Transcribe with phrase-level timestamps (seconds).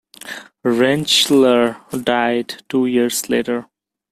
[0.65, 3.67] Rentschler died two years later.